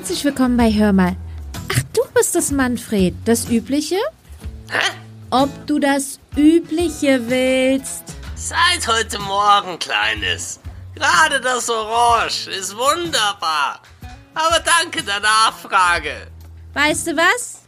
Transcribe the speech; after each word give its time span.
Herzlich 0.00 0.24
willkommen 0.24 0.56
bei 0.56 0.72
Hör 0.72 0.94
mal. 0.94 1.14
Ach, 1.70 1.82
du 1.92 2.00
bist 2.14 2.34
das 2.34 2.50
Manfred. 2.50 3.14
Das 3.26 3.50
Übliche? 3.50 3.98
Hä? 4.70 4.92
Ob 5.28 5.50
du 5.66 5.78
das 5.78 6.18
Übliche 6.34 7.28
willst? 7.28 8.04
Seit 8.34 8.88
heute 8.88 9.18
Morgen, 9.18 9.78
Kleines. 9.78 10.58
Gerade 10.94 11.38
das 11.42 11.68
Orange 11.68 12.48
ist 12.48 12.74
wunderbar. 12.74 13.82
Aber 14.34 14.64
danke 14.80 15.02
der 15.02 15.20
Nachfrage. 15.20 16.28
Weißt 16.72 17.08
du 17.08 17.16
was? 17.18 17.60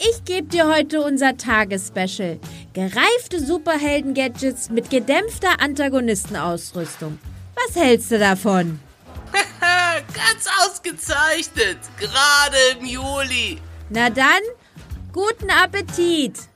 Ich 0.00 0.24
gebe 0.24 0.48
dir 0.48 0.66
heute 0.66 1.00
unser 1.02 1.36
Tagesspecial. 1.36 2.40
Gereifte 2.72 3.46
Superhelden-Gadgets 3.46 4.70
mit 4.70 4.90
gedämpfter 4.90 5.60
Antagonistenausrüstung. 5.60 7.20
Was 7.54 7.80
hältst 7.80 8.10
du 8.10 8.18
davon? 8.18 8.80
Ausgezeichnet. 10.80 11.78
Gerade 11.98 12.56
im 12.78 12.86
Juli. 12.86 13.58
Na 13.90 14.08
dann, 14.08 14.40
guten 15.12 15.50
Appetit! 15.50 16.48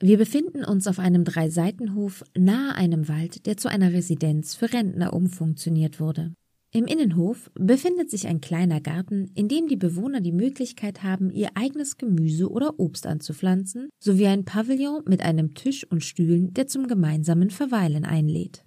Wir 0.00 0.18
befinden 0.18 0.64
uns 0.64 0.88
auf 0.88 0.98
einem 0.98 1.24
Dreiseitenhof 1.24 2.24
nahe 2.36 2.74
einem 2.74 3.08
Wald, 3.08 3.46
der 3.46 3.56
zu 3.56 3.68
einer 3.68 3.92
Residenz 3.92 4.56
für 4.56 4.72
Rentner 4.72 5.12
umfunktioniert 5.12 6.00
wurde. 6.00 6.34
Im 6.74 6.86
Innenhof 6.86 7.50
befindet 7.54 8.10
sich 8.10 8.26
ein 8.26 8.40
kleiner 8.40 8.80
Garten, 8.80 9.30
in 9.34 9.46
dem 9.46 9.68
die 9.68 9.76
Bewohner 9.76 10.22
die 10.22 10.32
Möglichkeit 10.32 11.02
haben, 11.02 11.30
ihr 11.30 11.50
eigenes 11.54 11.98
Gemüse 11.98 12.50
oder 12.50 12.80
Obst 12.80 13.06
anzupflanzen, 13.06 13.90
sowie 14.02 14.26
ein 14.26 14.46
Pavillon 14.46 15.02
mit 15.06 15.20
einem 15.20 15.52
Tisch 15.52 15.86
und 15.90 16.02
Stühlen, 16.02 16.54
der 16.54 16.68
zum 16.68 16.88
gemeinsamen 16.88 17.50
Verweilen 17.50 18.06
einlädt. 18.06 18.64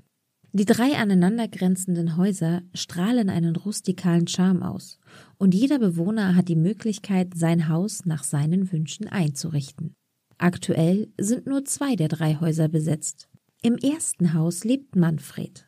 Die 0.53 0.65
drei 0.65 0.95
aneinandergrenzenden 0.97 2.15
Häuser 2.15 2.61
strahlen 2.75 3.31
einen 3.31 3.55
rustikalen 3.55 4.27
Charme 4.27 4.61
aus, 4.61 4.99
und 5.39 5.55
jeder 5.55 5.79
Bewohner 5.79 6.35
hat 6.35 6.47
die 6.47 6.55
Möglichkeit, 6.55 7.33
sein 7.35 7.69
Haus 7.69 8.05
nach 8.05 8.23
seinen 8.23 8.71
Wünschen 8.71 9.07
einzurichten. 9.07 9.95
Aktuell 10.37 11.11
sind 11.19 11.47
nur 11.47 11.65
zwei 11.65 11.95
der 11.95 12.09
drei 12.09 12.35
Häuser 12.35 12.67
besetzt. 12.67 13.29
Im 13.63 13.77
ersten 13.77 14.33
Haus 14.33 14.63
lebt 14.63 14.95
Manfred. 14.95 15.65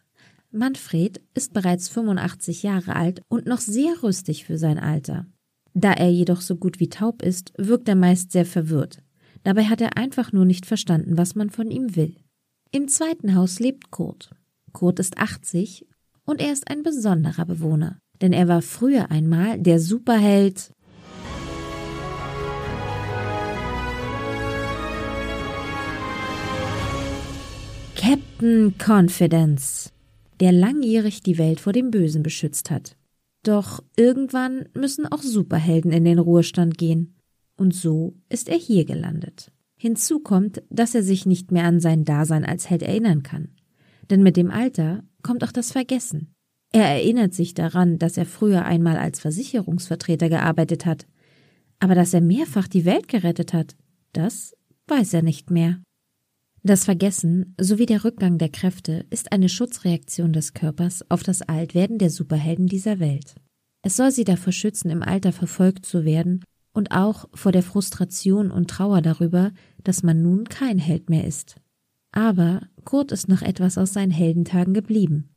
Manfred 0.52 1.22
ist 1.34 1.54
bereits 1.54 1.90
85 1.90 2.64
Jahre 2.64 2.96
alt 2.96 3.22
und 3.28 3.46
noch 3.46 3.60
sehr 3.60 4.02
rüstig 4.02 4.46
für 4.46 4.58
sein 4.58 4.80
Alter. 4.80 5.28
Da 5.74 5.92
er 5.94 6.10
jedoch 6.10 6.42
so 6.42 6.56
gut 6.56 6.80
wie 6.80 6.90
taub 6.90 7.22
ist, 7.22 7.54
wirkt 7.58 7.90
er 7.90 7.96
meist 7.96 8.32
sehr 8.32 8.46
verwirrt. 8.46 9.04
Dabei 9.44 9.66
hat 9.66 9.82
er 9.82 9.98
einfach 9.98 10.32
nur 10.32 10.46
nicht 10.46 10.66
verstanden, 10.66 11.18
was 11.18 11.36
man 11.36 11.50
von 11.50 11.70
ihm 11.70 11.96
will. 11.96 12.16
Im 12.72 12.88
zweiten 12.88 13.36
Haus 13.36 13.60
lebt 13.60 13.92
Kurt. 13.92 14.32
Kurt 14.72 15.00
ist 15.00 15.18
80 15.18 15.86
und 16.26 16.42
er 16.42 16.54
ist 16.54 16.70
ein 16.70 16.82
besonderer 16.82 17.46
Bewohner, 17.46 18.00
denn 18.22 18.34
er 18.34 18.48
war 18.48 18.62
früher 18.62 19.12
einmal 19.12 19.60
der 19.60 19.80
Superheld 19.80 20.72
Captain 27.96 28.76
Confidence, 28.78 29.92
der 30.40 30.52
langjährig 30.52 31.22
die 31.22 31.38
Welt 31.38 31.60
vor 31.60 31.74
dem 31.74 31.92
Bösen 31.92 32.24
beschützt 32.24 32.70
hat. 32.72 32.96
Doch 33.44 33.84
irgendwann 33.96 34.66
müssen 34.74 35.06
auch 35.06 35.22
Superhelden 35.22 35.92
in 35.92 36.04
den 36.04 36.20
Ruhestand 36.20 36.78
gehen. 36.78 37.16
Und 37.56 37.74
so 37.74 38.16
ist 38.30 38.50
er 38.50 38.58
hier 38.58 38.86
gelandet. 38.86 39.52
Hinzu 39.80 40.20
kommt, 40.20 40.64
dass 40.70 40.96
er 40.96 41.04
sich 41.04 41.26
nicht 41.26 41.52
mehr 41.52 41.66
an 41.66 41.80
sein 41.80 42.04
Dasein 42.04 42.46
als 42.46 42.70
Held 42.70 42.84
erinnern 42.84 43.24
kann. 43.24 43.50
Denn 44.10 44.24
mit 44.24 44.38
dem 44.38 44.52
Alter 44.52 45.04
kommt 45.22 45.44
auch 45.44 45.52
das 45.52 45.72
Vergessen. 45.72 46.34
Er 46.74 46.86
erinnert 46.86 47.34
sich 47.34 47.54
daran, 47.54 47.98
dass 47.98 48.18
er 48.18 48.26
früher 48.26 48.66
einmal 48.66 48.98
als 48.98 49.20
Versicherungsvertreter 49.20 50.30
gearbeitet 50.30 50.86
hat. 50.86 51.08
Aber 51.80 51.96
dass 51.96 52.14
er 52.14 52.22
mehrfach 52.22 52.68
die 52.68 52.86
Welt 52.86 53.08
gerettet 53.08 53.54
hat, 53.54 53.76
das 54.14 54.56
weiß 54.88 55.14
er 55.14 55.22
nicht 55.22 55.52
mehr. 55.52 55.82
Das 56.68 56.84
Vergessen 56.84 57.56
sowie 57.58 57.86
der 57.86 58.04
Rückgang 58.04 58.38
der 58.38 58.50
Kräfte 58.50 59.06
ist 59.10 59.32
eine 59.32 59.48
Schutzreaktion 59.48 60.34
des 60.34 60.54
Körpers 60.54 61.10
auf 61.10 61.24
das 61.24 61.42
Altwerden 61.42 61.98
der 61.98 62.10
Superhelden 62.10 62.68
dieser 62.68 63.00
Welt. 63.00 63.36
Es 63.84 63.96
soll 63.96 64.12
sie 64.12 64.26
davor 64.26 64.52
schützen, 64.52 64.90
im 64.90 65.02
Alter 65.02 65.32
verfolgt 65.32 65.86
zu 65.86 66.04
werden 66.04 66.44
und 66.74 66.92
auch 66.92 67.30
vor 67.34 67.54
der 67.54 67.64
Frustration 67.64 68.52
und 68.52 68.70
Trauer 68.70 69.02
darüber, 69.02 69.54
dass 69.86 70.04
man 70.04 70.22
nun 70.22 70.44
kein 70.44 70.78
Held 70.78 71.10
mehr 71.10 71.26
ist. 71.26 71.56
Aber 72.12 72.64
Kurt 72.84 73.14
ist 73.14 73.30
noch 73.30 73.44
etwas 73.44 73.78
aus 73.78 73.94
seinen 73.94 74.12
Heldentagen 74.12 74.74
geblieben. 74.74 75.30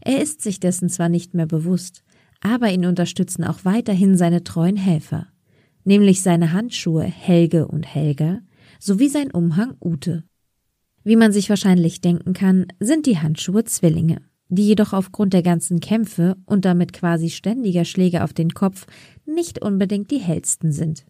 Er 0.00 0.22
ist 0.22 0.40
sich 0.40 0.60
dessen 0.60 0.88
zwar 0.88 1.10
nicht 1.10 1.34
mehr 1.34 1.46
bewusst, 1.46 2.04
aber 2.40 2.72
ihn 2.72 2.86
unterstützen 2.86 3.44
auch 3.44 3.66
weiterhin 3.66 4.16
seine 4.16 4.44
treuen 4.44 4.78
Helfer, 4.78 5.26
nämlich 5.84 6.22
seine 6.22 6.52
Handschuhe 6.52 7.02
Helge 7.02 7.68
und 7.68 7.84
Helga 7.84 8.40
sowie 8.80 9.10
sein 9.10 9.30
Umhang 9.30 9.76
Ute. 9.78 10.24
Wie 11.04 11.16
man 11.16 11.32
sich 11.32 11.50
wahrscheinlich 11.50 12.00
denken 12.00 12.32
kann, 12.32 12.66
sind 12.80 13.04
die 13.04 13.18
Handschuhe 13.18 13.64
Zwillinge, 13.64 14.22
die 14.48 14.66
jedoch 14.66 14.94
aufgrund 14.94 15.34
der 15.34 15.42
ganzen 15.42 15.80
Kämpfe 15.80 16.36
und 16.46 16.64
damit 16.64 16.94
quasi 16.94 17.28
ständiger 17.28 17.84
Schläge 17.84 18.24
auf 18.24 18.32
den 18.32 18.54
Kopf 18.54 18.86
nicht 19.26 19.62
unbedingt 19.62 20.10
die 20.10 20.18
hellsten 20.18 20.72
sind. 20.72 21.04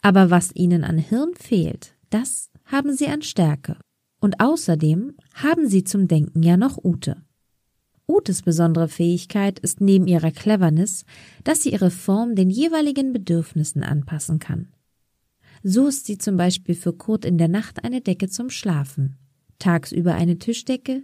Aber 0.00 0.30
was 0.30 0.54
ihnen 0.54 0.82
an 0.82 0.96
Hirn 0.96 1.34
fehlt, 1.38 1.94
das 2.08 2.50
haben 2.64 2.94
sie 2.94 3.08
an 3.08 3.22
Stärke. 3.22 3.76
Und 4.20 4.40
außerdem 4.40 5.14
haben 5.34 5.68
sie 5.68 5.84
zum 5.84 6.08
Denken 6.08 6.42
ja 6.42 6.56
noch 6.56 6.82
Ute. 6.82 7.22
Utes 8.06 8.42
besondere 8.42 8.88
Fähigkeit 8.88 9.58
ist 9.58 9.82
neben 9.82 10.06
ihrer 10.06 10.30
Cleverness, 10.30 11.04
dass 11.44 11.62
sie 11.62 11.72
ihre 11.72 11.90
Form 11.90 12.34
den 12.34 12.48
jeweiligen 12.48 13.12
Bedürfnissen 13.12 13.82
anpassen 13.82 14.38
kann. 14.38 14.68
So 15.62 15.88
ist 15.88 16.06
sie 16.06 16.18
zum 16.18 16.36
Beispiel 16.36 16.74
für 16.74 16.92
Kurt 16.92 17.24
in 17.24 17.38
der 17.38 17.48
Nacht 17.48 17.84
eine 17.84 18.00
Decke 18.00 18.28
zum 18.28 18.50
Schlafen, 18.50 19.16
tagsüber 19.58 20.14
eine 20.14 20.38
Tischdecke 20.38 21.02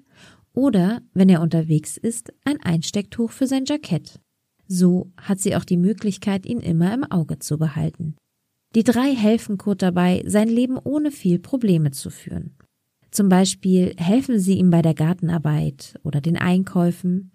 oder, 0.53 1.03
wenn 1.12 1.28
er 1.28 1.41
unterwegs 1.41 1.97
ist, 1.97 2.32
ein 2.44 2.60
Einstecktuch 2.62 3.31
für 3.31 3.47
sein 3.47 3.64
Jackett. 3.66 4.20
So 4.69 5.10
hat 5.16 5.41
sie 5.41 5.56
auch 5.56 5.64
die 5.64 5.76
Möglichkeit, 5.76 6.47
ihn 6.47 6.60
immer 6.60 6.94
im 6.94 7.04
Auge 7.04 7.38
zu 7.38 7.59
behalten. 7.59 8.16
Die 8.75 8.84
drei 8.84 9.14
helfen 9.14 9.59
Kurt 9.59 9.82
dabei, 9.82 10.22
sein 10.26 10.48
Leben 10.48 10.78
ohne 10.78 11.10
viel 11.10 11.38
Probleme 11.38 11.91
zu 11.91 12.10
führen. 12.10 12.56
Zum 13.10 13.28
Beispiel 13.28 13.94
helfen 13.97 14.41
sie 14.41 14.59
ihm 14.59 14.70
bei 14.70 14.82
der 14.82 14.94
Gartenarbeit 14.94 15.98
oder 16.03 16.20
den 16.20 16.37
Einkäufen, 16.37 17.32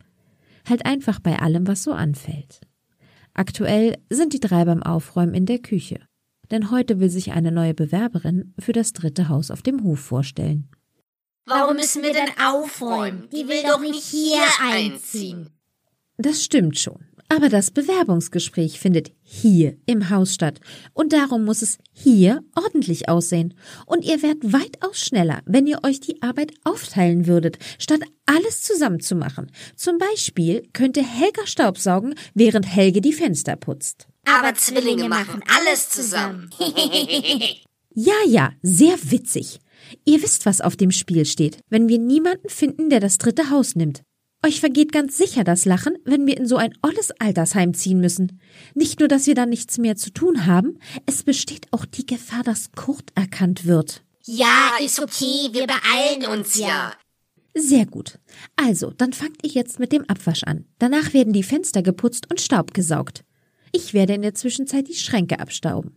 halt 0.67 0.85
einfach 0.85 1.19
bei 1.19 1.39
allem, 1.39 1.67
was 1.67 1.83
so 1.83 1.93
anfällt. 1.93 2.61
Aktuell 3.33 3.97
sind 4.09 4.33
die 4.33 4.41
drei 4.41 4.65
beim 4.65 4.83
Aufräumen 4.83 5.33
in 5.33 5.45
der 5.45 5.59
Küche 5.59 5.99
denn 6.51 6.71
heute 6.71 6.99
will 6.99 7.09
sich 7.09 7.31
eine 7.31 7.51
neue 7.51 7.73
Bewerberin 7.73 8.53
für 8.59 8.73
das 8.73 8.93
dritte 8.93 9.29
Haus 9.29 9.51
auf 9.51 9.61
dem 9.61 9.83
Hof 9.83 9.99
vorstellen. 9.99 10.69
Warum 11.45 11.77
müssen 11.77 12.03
wir 12.03 12.13
denn 12.13 12.29
aufräumen? 12.43 13.27
Die 13.31 13.47
will 13.47 13.63
doch 13.63 13.79
nicht 13.79 14.03
hier 14.03 14.41
einziehen. 14.61 15.49
Das 16.17 16.43
stimmt 16.43 16.77
schon. 16.77 17.05
Aber 17.31 17.47
das 17.47 17.69
Bewerbungsgespräch 17.69 18.79
findet 18.79 19.11
hier 19.21 19.77
im 19.85 20.09
Haus 20.09 20.33
statt. 20.33 20.59
Und 20.93 21.13
darum 21.13 21.45
muss 21.45 21.61
es 21.61 21.77
hier 21.91 22.41
ordentlich 22.55 23.07
aussehen. 23.07 23.53
Und 23.85 24.03
ihr 24.03 24.23
werdet 24.23 24.51
weitaus 24.51 24.97
schneller, 24.99 25.41
wenn 25.45 25.67
ihr 25.67 25.79
euch 25.83 25.99
die 25.99 26.23
Arbeit 26.23 26.53
aufteilen 26.63 27.27
würdet, 27.27 27.59
statt 27.77 28.01
alles 28.25 28.63
zusammen 28.63 28.99
zu 28.99 29.13
machen. 29.15 29.51
Zum 29.75 29.99
Beispiel 29.99 30.63
könnte 30.73 31.03
Helga 31.03 31.45
Staubsaugen, 31.45 32.15
während 32.33 32.65
Helge 32.65 32.99
die 32.99 33.13
Fenster 33.13 33.55
putzt. 33.55 34.07
Aber 34.37 34.53
Zwillinge 34.55 35.09
machen 35.09 35.41
alles 35.57 35.89
zusammen. 35.89 36.49
ja, 37.93 38.13
ja, 38.25 38.51
sehr 38.61 38.97
witzig. 39.11 39.59
Ihr 40.05 40.21
wisst, 40.21 40.45
was 40.45 40.61
auf 40.61 40.75
dem 40.75 40.91
Spiel 40.91 41.25
steht, 41.25 41.59
wenn 41.69 41.87
wir 41.87 41.97
niemanden 41.97 42.49
finden, 42.49 42.89
der 42.89 42.99
das 42.99 43.17
dritte 43.17 43.49
Haus 43.49 43.75
nimmt. 43.75 44.03
Euch 44.45 44.61
vergeht 44.61 44.93
ganz 44.93 45.17
sicher 45.17 45.43
das 45.43 45.65
Lachen, 45.65 45.97
wenn 46.05 46.25
wir 46.25 46.37
in 46.37 46.45
so 46.45 46.55
ein 46.55 46.73
olles 46.81 47.11
Altersheim 47.19 47.73
ziehen 47.73 47.99
müssen. 47.99 48.39
Nicht 48.73 48.99
nur, 48.99 49.09
dass 49.09 49.27
wir 49.27 49.35
da 49.35 49.45
nichts 49.45 49.77
mehr 49.77 49.97
zu 49.97 50.11
tun 50.11 50.45
haben, 50.45 50.79
es 51.05 51.23
besteht 51.23 51.67
auch 51.71 51.85
die 51.85 52.05
Gefahr, 52.05 52.43
dass 52.43 52.71
Kurt 52.71 53.11
erkannt 53.15 53.65
wird. 53.65 54.01
Ja, 54.23 54.77
ist 54.81 54.99
okay, 54.99 55.49
wir 55.51 55.67
beeilen 55.67 56.25
uns 56.31 56.55
ja. 56.55 56.93
Sehr 57.53 57.85
gut. 57.85 58.19
Also, 58.55 58.91
dann 58.91 59.11
fangt 59.11 59.43
ihr 59.43 59.49
jetzt 59.49 59.79
mit 59.79 59.91
dem 59.91 60.07
Abwasch 60.07 60.43
an. 60.43 60.65
Danach 60.77 61.13
werden 61.13 61.33
die 61.33 61.43
Fenster 61.43 61.81
geputzt 61.81 62.29
und 62.29 62.39
Staub 62.39 62.73
gesaugt. 62.73 63.25
Ich 63.71 63.93
werde 63.93 64.13
in 64.13 64.21
der 64.21 64.33
Zwischenzeit 64.33 64.87
die 64.87 64.95
Schränke 64.95 65.39
abstauben. 65.39 65.95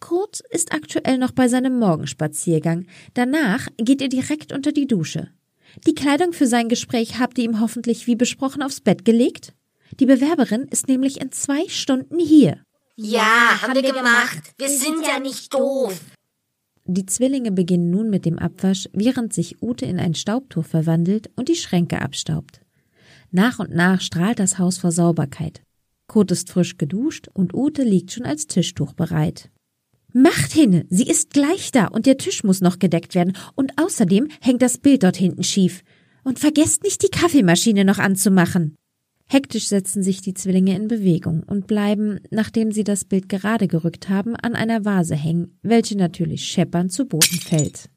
Kurt 0.00 0.40
ist 0.50 0.72
aktuell 0.72 1.18
noch 1.18 1.32
bei 1.32 1.48
seinem 1.48 1.78
Morgenspaziergang. 1.78 2.86
Danach 3.14 3.68
geht 3.76 4.00
er 4.00 4.08
direkt 4.08 4.52
unter 4.52 4.72
die 4.72 4.86
Dusche. 4.86 5.28
Die 5.86 5.94
Kleidung 5.94 6.32
für 6.32 6.46
sein 6.46 6.68
Gespräch 6.68 7.18
habt 7.18 7.38
ihr 7.38 7.44
ihm 7.44 7.60
hoffentlich 7.60 8.06
wie 8.06 8.16
besprochen 8.16 8.62
aufs 8.62 8.80
Bett 8.80 9.04
gelegt? 9.04 9.54
Die 10.00 10.06
Bewerberin 10.06 10.62
ist 10.70 10.88
nämlich 10.88 11.20
in 11.20 11.32
zwei 11.32 11.68
Stunden 11.68 12.18
hier. 12.18 12.62
Ja, 12.96 13.60
haben 13.62 13.74
wir 13.74 13.82
gemacht. 13.82 14.54
Wir 14.58 14.68
sind 14.68 15.06
ja 15.06 15.20
nicht 15.20 15.52
doof. 15.54 16.00
Die 16.84 17.06
Zwillinge 17.06 17.52
beginnen 17.52 17.90
nun 17.90 18.08
mit 18.08 18.24
dem 18.24 18.38
Abwasch, 18.38 18.88
während 18.92 19.32
sich 19.34 19.62
Ute 19.62 19.84
in 19.84 20.00
ein 20.00 20.14
Staubtuch 20.14 20.64
verwandelt 20.64 21.30
und 21.36 21.48
die 21.48 21.54
Schränke 21.54 22.00
abstaubt. 22.00 22.60
Nach 23.30 23.58
und 23.58 23.74
nach 23.74 24.00
strahlt 24.00 24.38
das 24.38 24.58
Haus 24.58 24.78
vor 24.78 24.90
Sauberkeit. 24.90 25.62
Kurt 26.08 26.32
ist 26.32 26.50
frisch 26.50 26.78
geduscht 26.78 27.28
und 27.32 27.54
Ute 27.54 27.84
liegt 27.84 28.10
schon 28.10 28.24
als 28.24 28.46
Tischtuch 28.46 28.94
bereit. 28.94 29.50
Macht 30.12 30.52
hinne, 30.52 30.86
sie 30.88 31.06
ist 31.06 31.30
gleich 31.30 31.70
da 31.70 31.86
und 31.86 32.06
der 32.06 32.16
Tisch 32.16 32.42
muss 32.42 32.62
noch 32.62 32.78
gedeckt 32.78 33.14
werden 33.14 33.36
und 33.54 33.72
außerdem 33.76 34.28
hängt 34.40 34.62
das 34.62 34.78
Bild 34.78 35.02
dort 35.04 35.18
hinten 35.18 35.44
schief. 35.44 35.84
Und 36.24 36.38
vergesst 36.38 36.82
nicht, 36.82 37.02
die 37.02 37.10
Kaffeemaschine 37.10 37.84
noch 37.84 37.98
anzumachen. 37.98 38.74
Hektisch 39.30 39.68
setzen 39.68 40.02
sich 40.02 40.22
die 40.22 40.32
Zwillinge 40.32 40.74
in 40.74 40.88
Bewegung 40.88 41.42
und 41.42 41.66
bleiben, 41.66 42.18
nachdem 42.30 42.72
sie 42.72 42.84
das 42.84 43.04
Bild 43.04 43.28
gerade 43.28 43.68
gerückt 43.68 44.08
haben, 44.08 44.34
an 44.34 44.54
einer 44.54 44.86
Vase 44.86 45.14
hängen, 45.14 45.58
welche 45.62 45.96
natürlich 45.96 46.44
scheppernd 46.46 46.90
zu 46.90 47.04
Boden 47.04 47.38
fällt. 47.38 47.90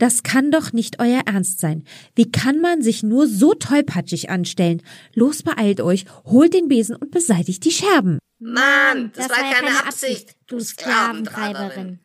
Das 0.00 0.22
kann 0.22 0.50
doch 0.50 0.72
nicht 0.72 0.98
euer 0.98 1.20
Ernst 1.26 1.60
sein. 1.60 1.84
Wie 2.14 2.32
kann 2.32 2.62
man 2.62 2.80
sich 2.80 3.02
nur 3.02 3.26
so 3.26 3.52
tollpatschig 3.52 4.30
anstellen? 4.30 4.80
Los 5.14 5.42
beeilt 5.42 5.82
euch, 5.82 6.06
holt 6.24 6.54
den 6.54 6.68
Besen 6.68 6.96
und 6.96 7.10
beseitigt 7.10 7.66
die 7.66 7.70
Scherben. 7.70 8.18
Mann, 8.38 9.12
das, 9.14 9.28
das 9.28 9.36
war 9.36 9.44
ja 9.44 9.56
keine 9.56 9.86
Absicht, 9.86 10.36
du 10.46 10.58
Sklaventreiberin. 10.58 11.98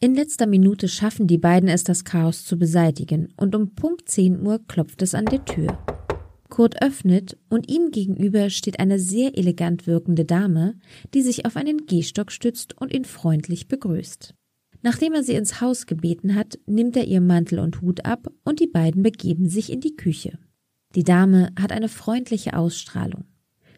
In 0.00 0.14
letzter 0.14 0.46
Minute 0.46 0.88
schaffen 0.88 1.26
die 1.26 1.36
beiden 1.36 1.68
es, 1.68 1.84
das 1.84 2.04
Chaos 2.04 2.46
zu 2.46 2.58
beseitigen, 2.58 3.34
und 3.36 3.54
um 3.54 3.74
Punkt 3.74 4.08
10 4.08 4.40
Uhr 4.46 4.58
klopft 4.66 5.02
es 5.02 5.14
an 5.14 5.26
der 5.26 5.44
Tür. 5.44 5.78
Kurt 6.48 6.82
öffnet 6.82 7.36
und 7.50 7.70
ihm 7.70 7.90
gegenüber 7.90 8.48
steht 8.48 8.80
eine 8.80 8.98
sehr 8.98 9.36
elegant 9.36 9.86
wirkende 9.86 10.24
Dame, 10.24 10.78
die 11.12 11.20
sich 11.20 11.44
auf 11.44 11.56
einen 11.56 11.84
Gehstock 11.84 12.32
stützt 12.32 12.80
und 12.80 12.94
ihn 12.94 13.04
freundlich 13.04 13.68
begrüßt. 13.68 14.34
Nachdem 14.82 15.12
er 15.14 15.22
sie 15.22 15.34
ins 15.34 15.60
Haus 15.60 15.86
gebeten 15.86 16.34
hat, 16.34 16.58
nimmt 16.66 16.96
er 16.96 17.04
ihr 17.04 17.20
Mantel 17.20 17.60
und 17.60 17.80
Hut 17.80 18.04
ab 18.04 18.32
und 18.44 18.60
die 18.60 18.66
beiden 18.66 19.02
begeben 19.02 19.48
sich 19.48 19.72
in 19.72 19.80
die 19.80 19.96
Küche. 19.96 20.38
Die 20.94 21.04
Dame 21.04 21.52
hat 21.58 21.72
eine 21.72 21.88
freundliche 21.88 22.56
Ausstrahlung. 22.56 23.24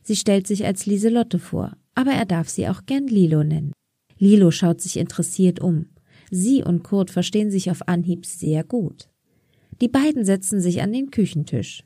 Sie 0.03 0.17
stellt 0.17 0.47
sich 0.47 0.65
als 0.65 0.87
Lieselotte 0.87 1.39
vor, 1.39 1.77
aber 1.95 2.13
er 2.13 2.25
darf 2.25 2.49
sie 2.49 2.69
auch 2.69 2.87
gern 2.87 3.07
Lilo 3.07 3.45
nennen. 3.45 3.73
Lilo 4.19 4.51
schaut 4.51 4.81
sich 4.81 4.97
interessiert 4.97 5.61
um. 5.61 5.87
Sie 6.31 6.63
und 6.63 6.83
Kurt 6.83 7.11
verstehen 7.11 7.51
sich 7.51 7.71
auf 7.71 7.87
Anhieb 7.87 8.27
sehr 8.27 8.65
gut. 8.65 9.09
Die 9.81 9.89
beiden 9.89 10.25
setzen 10.25 10.61
sich 10.61 10.83
an 10.83 10.93
den 10.93 11.11
Küchentisch. 11.11 11.85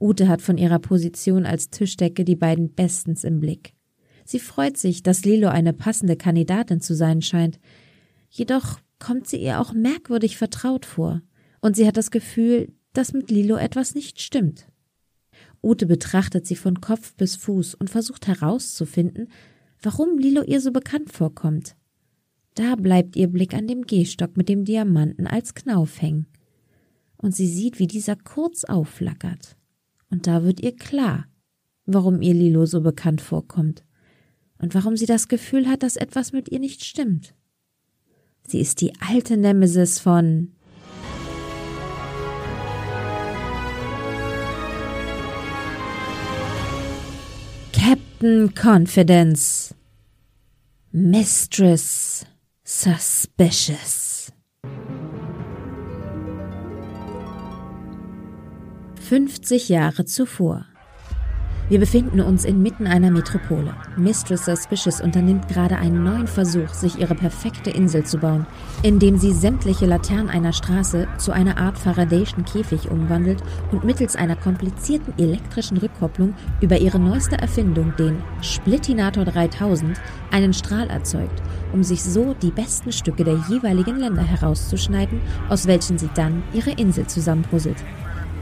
Ute 0.00 0.28
hat 0.28 0.42
von 0.42 0.58
ihrer 0.58 0.78
Position 0.78 1.46
als 1.46 1.70
Tischdecke 1.70 2.24
die 2.24 2.36
beiden 2.36 2.72
bestens 2.72 3.24
im 3.24 3.40
Blick. 3.40 3.74
Sie 4.24 4.38
freut 4.38 4.76
sich, 4.76 5.02
dass 5.02 5.24
Lilo 5.24 5.48
eine 5.48 5.72
passende 5.72 6.16
Kandidatin 6.16 6.80
zu 6.80 6.94
sein 6.94 7.22
scheint. 7.22 7.58
Jedoch 8.34 8.80
kommt 8.98 9.28
sie 9.28 9.36
ihr 9.36 9.60
auch 9.60 9.74
merkwürdig 9.74 10.38
vertraut 10.38 10.86
vor, 10.86 11.20
und 11.60 11.76
sie 11.76 11.86
hat 11.86 11.98
das 11.98 12.10
Gefühl, 12.10 12.72
dass 12.94 13.12
mit 13.12 13.30
Lilo 13.30 13.56
etwas 13.56 13.94
nicht 13.94 14.22
stimmt. 14.22 14.66
Ute 15.62 15.84
betrachtet 15.84 16.46
sie 16.46 16.56
von 16.56 16.80
Kopf 16.80 17.14
bis 17.14 17.36
Fuß 17.36 17.74
und 17.74 17.90
versucht 17.90 18.26
herauszufinden, 18.26 19.28
warum 19.82 20.18
Lilo 20.18 20.42
ihr 20.42 20.62
so 20.62 20.72
bekannt 20.72 21.12
vorkommt. 21.12 21.76
Da 22.54 22.74
bleibt 22.74 23.16
ihr 23.16 23.28
Blick 23.28 23.52
an 23.52 23.66
dem 23.66 23.82
Gehstock 23.82 24.36
mit 24.38 24.48
dem 24.48 24.64
Diamanten 24.64 25.26
als 25.26 25.54
Knauf 25.54 26.00
hängen. 26.00 26.26
Und 27.18 27.36
sie 27.36 27.46
sieht, 27.46 27.78
wie 27.78 27.86
dieser 27.86 28.16
kurz 28.16 28.64
aufflackert. 28.64 29.56
Und 30.10 30.26
da 30.26 30.42
wird 30.42 30.60
ihr 30.60 30.74
klar, 30.74 31.26
warum 31.84 32.22
ihr 32.22 32.34
Lilo 32.34 32.64
so 32.64 32.80
bekannt 32.80 33.20
vorkommt 33.20 33.84
und 34.58 34.74
warum 34.74 34.96
sie 34.96 35.06
das 35.06 35.28
Gefühl 35.28 35.68
hat, 35.68 35.82
dass 35.82 35.96
etwas 35.96 36.32
mit 36.32 36.48
ihr 36.50 36.60
nicht 36.60 36.82
stimmt. 36.82 37.34
Sie 38.52 38.60
ist 38.60 38.82
die 38.82 38.92
alte 39.00 39.38
Nemesis 39.38 39.98
von 39.98 40.52
Captain 47.72 48.52
Confidence 48.54 49.74
Mistress 50.90 52.26
Suspicious 52.62 54.30
50 59.00 59.70
Jahre 59.70 60.04
zuvor. 60.04 60.66
Wir 61.72 61.80
befinden 61.80 62.20
uns 62.20 62.44
inmitten 62.44 62.86
einer 62.86 63.10
Metropole. 63.10 63.74
Mistress 63.96 64.44
Suspicious 64.44 65.00
unternimmt 65.00 65.48
gerade 65.48 65.78
einen 65.78 66.04
neuen 66.04 66.26
Versuch, 66.26 66.68
sich 66.68 66.98
ihre 66.98 67.14
perfekte 67.14 67.70
Insel 67.70 68.04
zu 68.04 68.18
bauen, 68.18 68.44
indem 68.82 69.16
sie 69.16 69.32
sämtliche 69.32 69.86
Laternen 69.86 70.28
einer 70.28 70.52
Straße 70.52 71.08
zu 71.16 71.32
einer 71.32 71.56
Art 71.56 71.78
Faradayschen 71.78 72.44
Käfig 72.44 72.90
umwandelt 72.90 73.42
und 73.70 73.84
mittels 73.84 74.16
einer 74.16 74.36
komplizierten 74.36 75.14
elektrischen 75.16 75.78
Rückkopplung 75.78 76.34
über 76.60 76.76
ihre 76.76 76.98
neueste 76.98 77.38
Erfindung, 77.38 77.94
den 77.98 78.18
Splittinator 78.42 79.24
3000, 79.24 79.98
einen 80.30 80.52
Strahl 80.52 80.90
erzeugt, 80.90 81.40
um 81.72 81.82
sich 81.82 82.04
so 82.04 82.34
die 82.42 82.50
besten 82.50 82.92
Stücke 82.92 83.24
der 83.24 83.38
jeweiligen 83.48 83.96
Länder 83.96 84.24
herauszuschneiden, 84.24 85.22
aus 85.48 85.66
welchen 85.66 85.96
sie 85.96 86.10
dann 86.14 86.42
ihre 86.52 86.72
Insel 86.72 87.06
zusammenpuzzelt. 87.06 87.78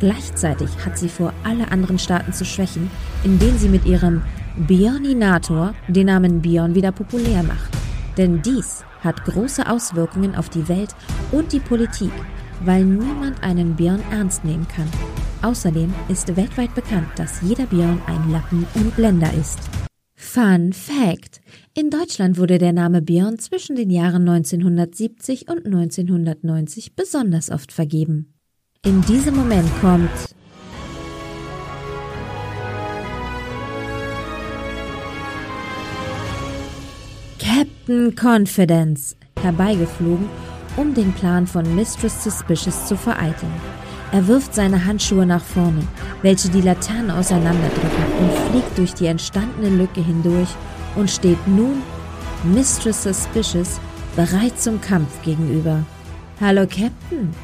Gleichzeitig 0.01 0.71
hat 0.85 0.99
sie 0.99 1.11
vor, 1.11 1.33
alle 1.45 1.71
anderen 1.71 1.99
Staaten 1.99 2.33
zu 2.33 2.45
schwächen, 2.47 2.91
indem 3.23 3.57
sie 3.59 3.69
mit 3.69 3.85
ihrem 3.85 4.23
Bioninator 4.57 5.75
den 5.89 6.07
Namen 6.07 6.41
Bion 6.41 6.75
wieder 6.75 6.91
populär 6.91 7.43
macht. 7.43 7.71
Denn 8.17 8.41
dies 8.43 8.83
hat 9.01 9.25
große 9.25 9.71
Auswirkungen 9.71 10.35
auf 10.35 10.49
die 10.49 10.69
Welt 10.69 10.95
und 11.33 11.53
die 11.53 11.61
Politik, 11.61 12.13
weil 12.65 12.85
niemand 12.85 13.43
einen 13.43 13.77
Bion 13.77 14.01
ernst 14.11 14.45
nehmen 14.45 14.67
kann. 14.69 14.89
Außerdem 15.43 15.93
ist 16.09 16.35
weltweit 16.35 16.75
bekannt, 16.75 17.09
dass 17.17 17.43
jeder 17.43 17.67
Bion 17.67 18.01
ein 18.07 18.31
Lappen 18.33 18.67
und 18.75 18.97
Blender 18.97 19.33
ist. 19.35 19.59
Fun 20.15 20.73
Fact: 20.73 21.41
In 21.75 21.91
Deutschland 21.91 22.39
wurde 22.39 22.59
der 22.59 22.73
Name 22.73 23.03
Björn 23.03 23.39
zwischen 23.39 23.77
den 23.77 23.91
Jahren 23.91 24.29
1970 24.29 25.49
und 25.49 25.67
1990 25.67 26.95
besonders 26.95 27.51
oft 27.51 27.73
vergeben. 27.73 28.35
In 28.87 29.03
diesem 29.03 29.37
Moment 29.37 29.69
kommt 29.83 30.09
Captain 37.39 38.17
Confidence 38.17 39.17
herbeigeflogen, 39.43 40.31
um 40.79 40.95
den 40.95 41.13
Plan 41.13 41.47
von 41.47 41.75
Mistress 41.77 42.25
Suspicious 42.25 42.87
zu 42.87 42.97
vereiteln. 42.97 43.53
Er 44.13 44.27
wirft 44.27 44.55
seine 44.55 44.83
Handschuhe 44.83 45.27
nach 45.27 45.45
vorne, 45.45 45.87
welche 46.23 46.49
die 46.49 46.63
Laterne 46.63 47.15
auseinanderdrücken 47.19 48.07
und 48.19 48.33
fliegt 48.51 48.79
durch 48.79 48.95
die 48.95 49.09
entstandene 49.09 49.69
Lücke 49.69 50.01
hindurch 50.01 50.49
und 50.97 51.11
steht 51.11 51.47
nun 51.47 51.83
Mistress 52.45 53.03
Suspicious 53.03 53.79
bereit 54.17 54.59
zum 54.59 54.81
Kampf 54.81 55.21
gegenüber. 55.21 55.85
Hallo 56.41 56.63
Captain, 56.63 57.35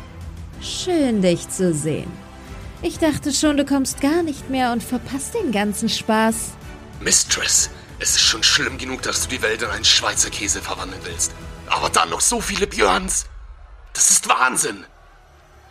Schön, 0.60 1.22
dich 1.22 1.48
zu 1.48 1.72
sehen. 1.72 2.10
Ich 2.82 2.98
dachte 2.98 3.32
schon, 3.32 3.56
du 3.56 3.64
kommst 3.64 4.00
gar 4.00 4.22
nicht 4.22 4.50
mehr 4.50 4.72
und 4.72 4.82
verpasst 4.82 5.34
den 5.34 5.52
ganzen 5.52 5.88
Spaß. 5.88 6.52
Mistress, 7.00 7.70
es 7.98 8.10
ist 8.10 8.20
schon 8.20 8.42
schlimm 8.42 8.78
genug, 8.78 9.02
dass 9.02 9.22
du 9.22 9.28
die 9.28 9.42
Welt 9.42 9.62
in 9.62 9.68
einen 9.68 9.84
Schweizer 9.84 10.30
Käse 10.30 10.60
verwandeln 10.60 11.00
willst. 11.04 11.32
Aber 11.68 11.88
dann 11.88 12.10
noch 12.10 12.20
so 12.20 12.40
viele 12.40 12.66
Björns. 12.66 13.26
Das 13.92 14.10
ist 14.10 14.28
Wahnsinn. 14.28 14.84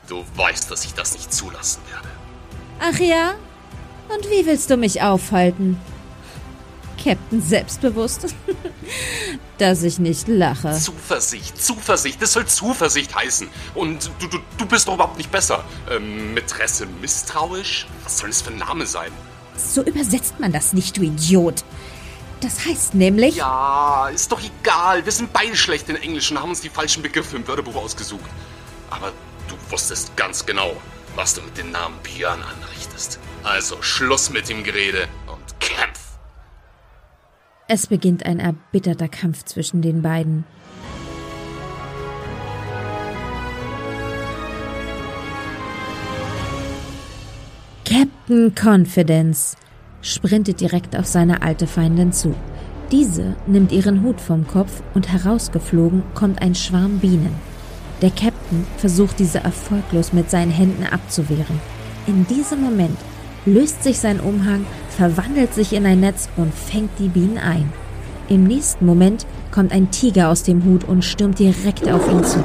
Du 0.07 0.23
weißt, 0.35 0.69
dass 0.69 0.85
ich 0.85 0.93
das 0.93 1.13
nicht 1.13 1.33
zulassen 1.33 1.81
werde. 1.91 2.07
Ach 2.79 2.99
ja? 2.99 3.35
Und 4.09 4.29
wie 4.29 4.45
willst 4.45 4.69
du 4.69 4.77
mich 4.77 5.01
aufhalten? 5.01 5.79
Captain 7.03 7.41
selbstbewusst, 7.41 8.35
dass 9.57 9.83
ich 9.83 9.99
nicht 9.99 10.27
lache. 10.27 10.73
Zuversicht, 10.73 11.61
Zuversicht, 11.61 12.21
das 12.21 12.33
soll 12.33 12.45
Zuversicht 12.45 13.15
heißen. 13.15 13.47
Und 13.73 14.09
du, 14.19 14.27
du, 14.27 14.39
du 14.57 14.65
bist 14.65 14.87
doch 14.87 14.95
überhaupt 14.95 15.17
nicht 15.17 15.31
besser. 15.31 15.63
Ähm, 15.89 16.33
Mätresse 16.33 16.85
misstrauisch? 16.85 17.87
Was 18.03 18.17
soll 18.17 18.29
das 18.29 18.41
für 18.41 18.51
ein 18.51 18.57
Name 18.57 18.85
sein? 18.85 19.11
So 19.57 19.83
übersetzt 19.83 20.39
man 20.39 20.51
das 20.51 20.73
nicht, 20.73 20.97
du 20.97 21.01
Idiot. 21.01 21.63
Das 22.41 22.65
heißt 22.65 22.93
nämlich. 22.93 23.35
Ja, 23.35 24.09
ist 24.09 24.31
doch 24.31 24.41
egal. 24.41 25.05
Wir 25.05 25.11
sind 25.11 25.31
beide 25.31 25.55
schlecht 25.55 25.89
in 25.89 25.95
Englisch 25.95 26.29
und 26.31 26.39
haben 26.39 26.49
uns 26.49 26.61
die 26.61 26.69
falschen 26.69 27.01
Begriffe 27.01 27.35
im 27.37 27.47
Wörterbuch 27.47 27.75
ausgesucht. 27.75 28.29
Aber 28.89 29.11
du 29.47 29.55
wusstest 29.71 30.15
ganz 30.17 30.45
genau, 30.45 30.75
was 31.15 31.33
du 31.33 31.41
mit 31.41 31.57
dem 31.57 31.71
Namen 31.71 31.95
Björn 32.03 32.43
anrichtest. 32.43 33.19
Also 33.43 33.81
Schluss 33.81 34.29
mit 34.29 34.49
dem 34.49 34.63
Gerede 34.63 35.07
und 35.27 35.59
kämpf. 35.59 36.04
Es 37.67 37.87
beginnt 37.87 38.27
ein 38.27 38.39
erbitterter 38.39 39.07
Kampf 39.07 39.43
zwischen 39.43 39.81
den 39.81 40.03
beiden. 40.03 40.43
Captain 47.83 48.53
Confidence 48.53 49.55
sprintet 50.01 50.61
direkt 50.61 50.95
auf 50.95 51.07
seine 51.07 51.41
alte 51.41 51.65
Feindin 51.65 52.13
zu. 52.13 52.35
Diese 52.91 53.35
nimmt 53.47 53.71
ihren 53.71 54.03
Hut 54.03 54.21
vom 54.21 54.45
Kopf 54.45 54.83
und 54.93 55.11
herausgeflogen 55.11 56.03
kommt 56.13 56.43
ein 56.43 56.53
Schwarm 56.53 56.99
Bienen. 56.99 57.33
Der 58.03 58.11
Captain 58.11 58.67
versucht 58.77 59.17
diese 59.17 59.39
erfolglos 59.39 60.13
mit 60.13 60.29
seinen 60.29 60.51
Händen 60.51 60.83
abzuwehren. 60.83 61.59
In 62.05 62.27
diesem 62.27 62.61
Moment 62.61 62.99
löst 63.47 63.83
sich 63.83 63.97
sein 63.97 64.19
Umhang, 64.19 64.67
verwandelt 64.95 65.53
sich 65.53 65.73
in 65.73 65.85
ein 65.85 65.99
Netz 65.99 66.29
und 66.37 66.53
fängt 66.53 66.91
die 66.99 67.09
Bienen 67.09 67.37
ein. 67.37 67.71
Im 68.29 68.43
nächsten 68.45 68.85
Moment 68.85 69.25
kommt 69.51 69.71
ein 69.71 69.91
Tiger 69.91 70.29
aus 70.29 70.43
dem 70.43 70.63
Hut 70.63 70.83
und 70.85 71.03
stürmt 71.03 71.39
direkt 71.39 71.87
auf 71.87 72.09
ihn 72.11 72.23
zu. 72.23 72.43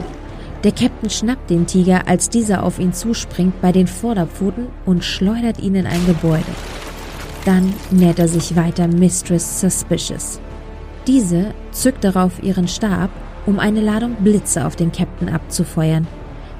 Der 0.62 0.72
Captain 0.72 1.08
schnappt 1.08 1.48
den 1.48 1.66
Tiger, 1.66 2.06
als 2.06 2.28
dieser 2.28 2.62
auf 2.62 2.78
ihn 2.78 2.92
zuspringt, 2.92 3.62
bei 3.62 3.72
den 3.72 3.86
Vorderpfoten 3.86 4.66
und 4.84 5.04
schleudert 5.04 5.58
ihn 5.58 5.74
in 5.74 5.86
ein 5.86 6.04
Gebäude. 6.06 6.44
Dann 7.46 7.72
nähert 7.90 8.18
er 8.18 8.28
sich 8.28 8.56
weiter 8.56 8.86
Mistress 8.86 9.60
Suspicious. 9.60 10.38
Diese 11.06 11.54
zückt 11.72 12.04
darauf 12.04 12.42
ihren 12.42 12.68
Stab, 12.68 13.08
um 13.46 13.58
eine 13.58 13.80
Ladung 13.80 14.16
Blitze 14.20 14.66
auf 14.66 14.76
den 14.76 14.92
Captain 14.92 15.30
abzufeuern. 15.30 16.06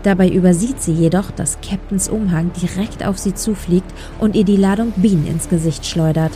Dabei 0.02 0.28
übersieht 0.28 0.80
sie 0.80 0.92
jedoch, 0.92 1.30
dass 1.30 1.58
Captains 1.60 2.08
Umhang 2.08 2.50
direkt 2.60 3.04
auf 3.04 3.18
sie 3.18 3.34
zufliegt 3.34 3.90
und 4.18 4.34
ihr 4.34 4.44
die 4.44 4.56
Ladung 4.56 4.92
Bienen 4.96 5.26
ins 5.26 5.48
Gesicht 5.48 5.84
schleudert. 5.84 6.32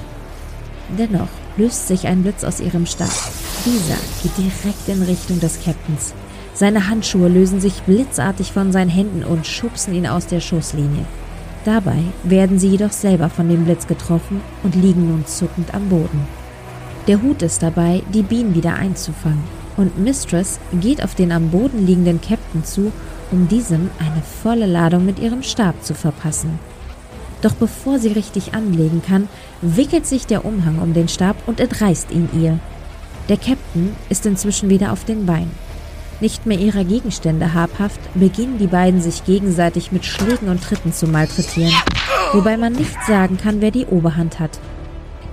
Dennoch 0.99 1.28
löst 1.56 1.88
sich 1.88 2.06
ein 2.06 2.23
Blitz 2.23 2.44
aus 2.44 2.61
ihrem 2.61 2.85
Stab. 2.85 3.11
Dieser 3.64 3.97
geht 4.23 4.37
direkt 4.37 4.88
in 4.88 5.02
Richtung 5.02 5.40
des 5.40 5.64
Captains. 5.64 6.12
Seine 6.52 6.88
Handschuhe 6.88 7.28
lösen 7.28 7.61
sich 7.61 7.83
blitzartig 7.83 8.52
von 8.52 8.71
seinen 8.71 8.90
Händen 8.90 9.25
und 9.25 9.47
schubsen 9.47 9.94
ihn 9.94 10.06
aus 10.06 10.26
der 10.26 10.40
Schusslinie. 10.40 11.04
Dabei 11.64 11.97
werden 12.23 12.59
sie 12.59 12.68
jedoch 12.68 12.92
selber 12.92 13.30
von 13.30 13.49
dem 13.49 13.64
Blitz 13.64 13.87
getroffen 13.87 14.42
und 14.62 14.75
liegen 14.75 15.09
nun 15.09 15.26
zuckend 15.26 15.73
am 15.75 15.88
Boden. 15.88 16.26
Der 17.06 17.23
Hut 17.23 17.42
ist 17.42 17.62
dabei, 17.62 18.02
die 18.12 18.23
Bienen 18.23 18.54
wieder 18.54 18.75
einzufangen, 18.75 19.42
und 19.76 19.99
Mistress 19.99 20.61
geht 20.80 21.02
auf 21.02 21.14
den 21.14 21.33
am 21.33 21.50
Boden 21.50 21.87
liegenden 21.87 22.21
Captain 22.21 22.64
zu, 22.64 22.92
um 23.31 23.49
diesem 23.49 23.90
eine 23.99 24.23
volle 24.43 24.66
Ladung 24.66 25.04
mit 25.04 25.19
ihrem 25.19 25.43
Stab 25.43 25.83
zu 25.85 25.95
verpassen. 25.95 26.59
Doch 27.43 27.54
bevor 27.54 27.99
sie 27.99 28.12
richtig 28.12 28.54
anlegen 28.54 29.02
kann, 29.07 29.28
wickelt 29.61 30.07
sich 30.07 30.26
der 30.26 30.45
Umhang 30.45 30.78
um 30.78 30.95
den 30.95 31.09
Stab 31.09 31.37
und 31.47 31.61
entreißt 31.61 32.11
ihn 32.11 32.28
ihr. 32.33 32.59
Der 33.28 33.37
Captain 33.37 33.95
ist 34.09 34.25
inzwischen 34.26 34.71
wieder 34.71 34.93
auf 34.93 35.04
den 35.04 35.26
Beinen. 35.26 35.50
Nicht 36.21 36.47
mehr 36.47 36.59
ihrer 36.59 36.85
Gegenstände 36.85 37.54
habhaft, 37.54 38.00
beginnen 38.14 38.59
die 38.59 38.66
beiden 38.66 39.02
sich 39.02 39.25
gegenseitig 39.25 39.93
mit 39.93 40.07
Schlägen 40.07 40.49
und 40.49 40.62
Tritten 40.62 40.93
zu 40.93 41.07
malträtieren, 41.07 41.75
wobei 42.33 42.57
man 42.57 42.73
nicht 42.73 42.97
sagen 43.07 43.37
kann, 43.37 43.61
wer 43.61 43.71
die 43.71 43.87
Oberhand 43.87 44.38
hat. 44.40 44.59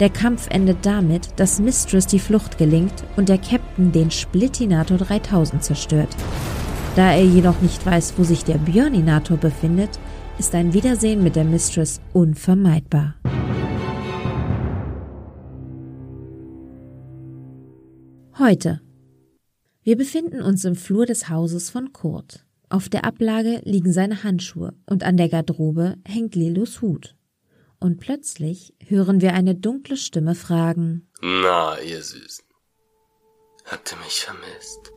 Der 0.02 0.10
Kampf 0.10 0.48
endet 0.50 0.86
damit, 0.86 1.30
dass 1.36 1.60
Mistress 1.60 2.08
die 2.08 2.20
Flucht 2.20 2.58
gelingt 2.58 3.04
und 3.16 3.30
der 3.30 3.38
Captain 3.38 3.92
den 3.92 4.10
Splittinator 4.10 4.98
3000 4.98 5.64
zerstört. 5.64 6.10
Da 6.96 7.14
er 7.14 7.24
jedoch 7.24 7.62
nicht 7.62 7.86
weiß, 7.86 8.16
wo 8.18 8.24
sich 8.24 8.44
der 8.44 8.58
Björninator 8.58 9.38
befindet, 9.38 9.98
ist 10.38 10.54
ein 10.56 10.74
Wiedersehen 10.74 11.24
mit 11.24 11.38
der 11.38 11.46
Mistress 11.46 12.02
unvermeidbar. 12.12 13.16
Heute. 18.38 18.82
Wir 19.84 19.96
befinden 19.96 20.42
uns 20.42 20.66
im 20.66 20.76
Flur 20.76 21.06
des 21.06 21.30
Hauses 21.30 21.70
von 21.70 21.94
Kurt. 21.94 22.46
Auf 22.70 22.90
der 22.90 23.06
Ablage 23.06 23.62
liegen 23.64 23.94
seine 23.94 24.24
Handschuhe 24.24 24.74
und 24.86 25.04
an 25.04 25.16
der 25.16 25.30
Garderobe 25.30 25.96
hängt 26.06 26.36
Lilos 26.36 26.82
Hut. 26.82 27.16
Und 27.80 28.00
plötzlich 28.00 28.74
hören 28.86 29.22
wir 29.22 29.34
eine 29.34 29.56
dunkle 29.56 29.96
Stimme 29.96 30.36
fragen. 30.36 31.10
Na, 31.22 31.80
ihr 31.80 32.02
Süßen. 32.02 32.46
Habt 33.66 33.94
ihr 33.94 33.98
mich 34.00 34.20
vermisst? 34.20 34.92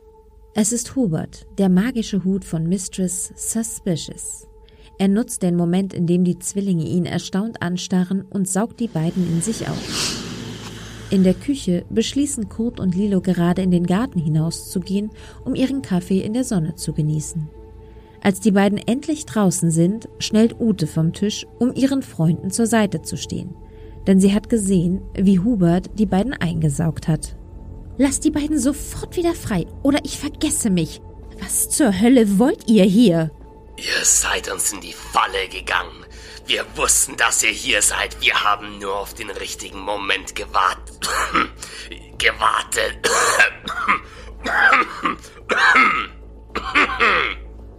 Es 0.57 0.71
ist 0.71 0.95
Hubert, 0.95 1.45
der 1.57 1.67
magische 1.67 2.23
Hut 2.23 2.45
von 2.45 2.65
Mistress 2.65 3.33
Suspicious. 3.35 4.47
Er 4.97 5.09
nutzt 5.09 5.43
den 5.43 5.57
Moment, 5.57 5.93
in 5.93 6.07
dem 6.07 6.23
die 6.23 6.39
Zwillinge 6.39 6.85
ihn 6.85 7.05
erstaunt 7.05 7.61
anstarren 7.61 8.21
und 8.29 8.47
saugt 8.47 8.79
die 8.79 8.87
beiden 8.87 9.27
in 9.27 9.41
sich 9.41 9.67
auf. 9.67 10.23
In 11.09 11.25
der 11.25 11.33
Küche 11.33 11.83
beschließen 11.89 12.47
Kurt 12.47 12.79
und 12.79 12.95
Lilo 12.95 13.19
gerade 13.19 13.63
in 13.63 13.69
den 13.69 13.85
Garten 13.85 14.17
hinauszugehen, 14.17 15.09
um 15.43 15.55
ihren 15.55 15.81
Kaffee 15.81 16.21
in 16.21 16.31
der 16.31 16.45
Sonne 16.45 16.75
zu 16.75 16.93
genießen. 16.93 17.49
Als 18.21 18.39
die 18.39 18.51
beiden 18.51 18.77
endlich 18.77 19.25
draußen 19.25 19.71
sind, 19.71 20.07
schnellt 20.19 20.57
Ute 20.57 20.87
vom 20.87 21.11
Tisch, 21.11 21.45
um 21.59 21.73
ihren 21.73 22.01
Freunden 22.01 22.49
zur 22.49 22.65
Seite 22.65 23.01
zu 23.01 23.17
stehen. 23.17 23.49
Denn 24.07 24.21
sie 24.21 24.33
hat 24.33 24.47
gesehen, 24.47 25.01
wie 25.15 25.39
Hubert 25.39 25.89
die 25.99 26.05
beiden 26.05 26.31
eingesaugt 26.31 27.09
hat. 27.09 27.35
Lass 27.97 28.19
die 28.19 28.31
beiden 28.31 28.59
sofort 28.59 29.15
wieder 29.15 29.33
frei, 29.33 29.65
oder 29.83 29.99
ich 30.03 30.17
vergesse 30.19 30.69
mich. 30.69 31.01
Was 31.39 31.69
zur 31.69 31.99
Hölle 31.99 32.39
wollt 32.39 32.67
ihr 32.67 32.83
hier? 32.83 33.31
Ihr 33.77 34.03
seid 34.05 34.51
uns 34.51 34.71
in 34.73 34.81
die 34.81 34.93
Falle 34.93 35.47
gegangen. 35.49 36.05
Wir 36.45 36.65
wussten, 36.75 37.17
dass 37.17 37.43
ihr 37.43 37.49
hier 37.49 37.81
seid. 37.81 38.21
Wir 38.21 38.33
haben 38.43 38.79
nur 38.79 38.97
auf 38.97 39.13
den 39.13 39.29
richtigen 39.29 39.79
Moment 39.79 40.35
gewartet. 40.35 41.09
gewartet. 42.17 42.97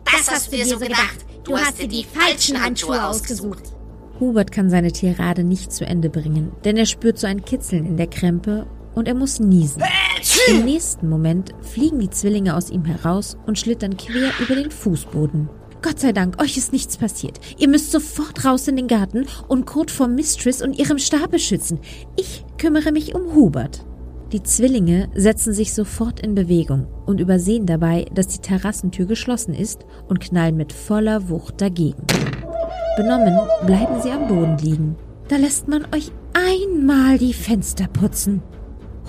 Das 0.05 0.31
hast 0.31 0.53
du 0.53 0.57
dir 0.57 0.67
so 0.67 0.79
gedacht. 0.79 1.25
Du 1.45 1.57
hast 1.57 1.81
dir 1.81 1.89
die 1.89 2.05
falschen 2.05 2.61
Handschuhe 2.61 3.05
ausgesucht. 3.05 3.63
Hubert 4.19 4.51
kann 4.51 4.71
seine 4.71 4.93
Tirade 4.93 5.45
nicht 5.45 5.73
zu 5.73 5.87
Ende 5.87 6.09
bringen, 6.09 6.53
denn 6.65 6.77
er 6.77 6.87
spürt 6.87 7.19
so 7.19 7.27
ein 7.27 7.45
Kitzeln 7.45 7.87
in 7.87 7.97
der 7.97 8.07
Krempe 8.07 8.67
und 8.97 9.07
er 9.07 9.15
muss 9.15 9.39
niesen. 9.39 9.85
Im 10.49 10.65
nächsten 10.65 11.09
Moment 11.09 11.55
fliegen 11.61 12.01
die 12.01 12.11
Zwillinge 12.11 12.57
aus 12.57 12.71
ihm 12.71 12.85
heraus 12.85 13.37
und 13.47 13.59
schlittern 13.59 13.97
quer 13.97 14.33
über 14.41 14.57
den 14.57 14.73
Fußboden. 14.73 15.49
Gott 15.83 16.01
sei 16.01 16.13
Dank, 16.13 16.43
euch 16.43 16.57
ist 16.57 16.73
nichts 16.73 16.97
passiert. 16.97 17.39
Ihr 17.59 17.69
müsst 17.69 17.93
sofort 17.93 18.45
raus 18.45 18.67
in 18.67 18.75
den 18.75 18.89
Garten 18.89 19.27
und 19.47 19.67
Kurt 19.67 19.93
vor 19.93 20.09
Mistress 20.09 20.63
und 20.63 20.77
ihrem 20.77 20.99
Stab 20.99 21.31
beschützen. 21.31 21.79
Ich 22.17 22.45
kümmere 22.59 22.91
mich 22.91 23.15
um 23.15 23.35
Hubert. 23.35 23.87
Die 24.33 24.43
Zwillinge 24.43 25.09
setzen 25.15 25.53
sich 25.53 25.73
sofort 25.73 26.19
in 26.19 26.35
Bewegung 26.35 26.89
und 27.07 27.21
übersehen 27.21 27.67
dabei, 27.67 28.07
dass 28.13 28.27
die 28.27 28.41
Terrassentür 28.41 29.07
geschlossen 29.07 29.55
ist 29.55 29.87
und 30.09 30.19
knallen 30.19 30.57
mit 30.57 30.73
voller 30.73 31.29
Wucht 31.29 31.61
dagegen. 31.61 32.03
Benommen 32.97 33.39
bleiben 33.67 34.03
sie 34.03 34.11
am 34.11 34.27
Boden 34.27 34.59
liegen. 34.59 34.97
Da 35.29 35.37
lässt 35.37 35.69
man 35.69 35.85
euch 35.95 36.11
einmal 36.35 37.19
die 37.19 37.35
Fenster 37.35 37.87
putzen. 37.87 38.43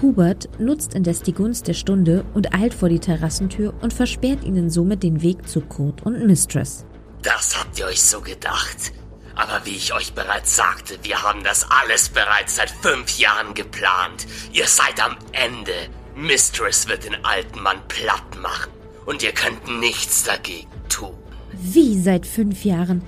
Hubert 0.01 0.47
nutzt 0.59 0.93
indes 0.93 1.23
die 1.23 1.33
Gunst 1.33 1.67
der 1.67 1.73
Stunde 1.73 2.23
und 2.33 2.53
eilt 2.53 2.73
vor 2.73 2.89
die 2.89 2.99
Terrassentür 2.99 3.73
und 3.81 3.93
versperrt 3.93 4.43
ihnen 4.43 4.69
somit 4.69 5.01
den 5.01 5.21
Weg 5.21 5.47
zu 5.47 5.61
Kurt 5.61 6.03
und 6.05 6.25
Mistress. 6.25 6.85
Das 7.23 7.59
habt 7.59 7.79
ihr 7.79 7.87
euch 7.87 8.01
so 8.01 8.21
gedacht. 8.21 8.93
Aber 9.35 9.61
wie 9.65 9.75
ich 9.75 9.93
euch 9.93 10.13
bereits 10.13 10.55
sagte, 10.55 10.97
wir 11.03 11.21
haben 11.21 11.43
das 11.43 11.65
alles 11.69 12.09
bereits 12.09 12.55
seit 12.55 12.69
fünf 12.69 13.17
Jahren 13.19 13.53
geplant. 13.53 14.25
Ihr 14.51 14.65
seid 14.65 15.03
am 15.03 15.15
Ende. 15.31 15.73
Mistress 16.15 16.87
wird 16.87 17.05
den 17.05 17.23
alten 17.23 17.61
Mann 17.61 17.79
platt 17.87 18.41
machen. 18.41 18.71
Und 19.05 19.23
ihr 19.23 19.31
könnt 19.31 19.79
nichts 19.79 20.23
dagegen 20.23 20.69
tun. 20.89 21.15
Wie 21.53 21.99
seit 21.99 22.25
fünf 22.25 22.65
Jahren? 22.65 23.03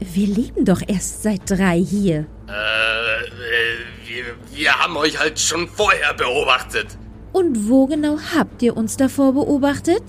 Wir 0.00 0.26
leben 0.26 0.64
doch 0.64 0.80
erst 0.86 1.22
seit 1.22 1.42
drei 1.48 1.78
hier. 1.78 2.26
Äh, 2.48 2.52
äh, 2.52 3.89
wir, 4.10 4.36
wir 4.52 4.74
haben 4.74 4.96
euch 4.96 5.18
halt 5.18 5.38
schon 5.38 5.68
vorher 5.68 6.14
beobachtet. 6.14 6.98
Und 7.32 7.68
wo 7.68 7.86
genau 7.86 8.18
habt 8.34 8.60
ihr 8.62 8.76
uns 8.76 8.96
davor 8.96 9.32
beobachtet? 9.32 10.02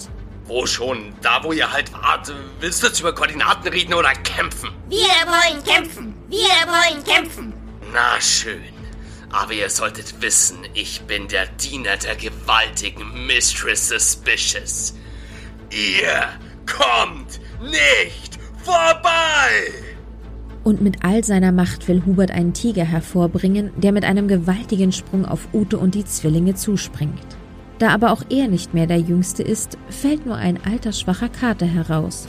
Wo 0.45 0.65
schon? 0.65 1.13
Da, 1.21 1.43
wo 1.43 1.51
ihr 1.51 1.71
halt 1.71 1.93
wart. 1.93 2.33
Willst 2.59 2.81
du 2.81 2.87
jetzt 2.87 2.99
über 2.99 3.13
Koordinaten 3.13 3.67
reden 3.67 3.93
oder 3.93 4.11
kämpfen? 4.13 4.71
Wir 4.89 4.97
wollen 4.97 5.63
kämpfen. 5.63 6.15
Wir 6.29 6.39
wollen 6.39 7.03
kämpfen. 7.03 7.53
Na 7.93 8.19
schön. 8.19 8.73
Aber 9.31 9.53
ihr 9.53 9.69
solltet 9.69 10.19
wissen, 10.21 10.57
ich 10.73 11.01
bin 11.01 11.27
der 11.27 11.45
Diener 11.45 11.95
der 11.95 12.15
gewaltigen 12.15 13.27
Mistress 13.27 13.87
Suspicious. 13.89 14.95
Ihr 15.69 16.27
kommt 16.65 17.39
Und 20.71 20.81
mit 20.81 21.03
all 21.03 21.21
seiner 21.21 21.51
Macht 21.51 21.89
will 21.89 22.03
Hubert 22.05 22.31
einen 22.31 22.53
Tiger 22.53 22.85
hervorbringen, 22.85 23.71
der 23.75 23.91
mit 23.91 24.05
einem 24.05 24.29
gewaltigen 24.29 24.93
Sprung 24.93 25.25
auf 25.25 25.49
Ute 25.51 25.77
und 25.77 25.95
die 25.95 26.05
Zwillinge 26.05 26.55
zuspringt. 26.55 27.19
Da 27.77 27.89
aber 27.89 28.13
auch 28.13 28.23
er 28.29 28.47
nicht 28.47 28.73
mehr 28.73 28.87
der 28.87 28.99
Jüngste 28.99 29.43
ist, 29.43 29.77
fällt 29.89 30.25
nur 30.25 30.37
ein 30.37 30.63
alter 30.63 30.93
schwacher 30.93 31.27
Kater 31.27 31.65
heraus. 31.65 32.25